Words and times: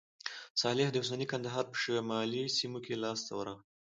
صالح 0.61 0.87
د 0.91 0.95
اوسني 1.01 1.25
کندهار 1.31 1.65
په 1.71 1.77
شمالي 1.83 2.43
سیمو 2.57 2.79
کې 2.85 2.95
لاسته 3.03 3.31
ورغی. 3.35 3.63